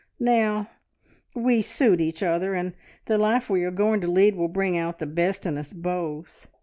Now, 0.19 0.67
we 1.35 1.61
suit 1.61 2.01
each 2.01 2.23
other, 2.23 2.55
and 2.55 2.73
the 3.05 3.19
life 3.19 3.51
we 3.51 3.63
are 3.65 3.69
going 3.69 4.01
to 4.01 4.07
lead 4.07 4.33
will 4.33 4.47
bring 4.47 4.75
out 4.75 4.97
the 4.97 5.05
best 5.05 5.45
in 5.45 5.59
us 5.59 5.73
both! 5.73 6.47